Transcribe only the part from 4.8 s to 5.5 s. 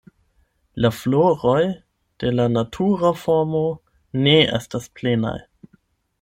plenaj.